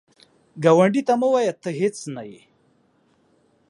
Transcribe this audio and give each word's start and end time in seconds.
ګاونډي 0.63 1.01
ته 1.07 1.13
مه 1.19 1.27
وایه 1.33 1.53
“ته 1.63 1.69
هیڅ 1.79 1.97
نه 2.15 2.23
یې” 2.31 2.41